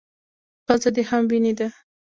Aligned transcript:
_پزه 0.65 0.89
دې 0.95 1.03
هم 1.09 1.21
وينې 1.29 1.53
ده. 1.59 1.67